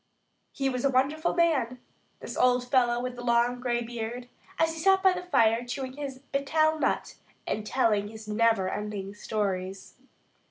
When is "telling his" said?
7.67-8.27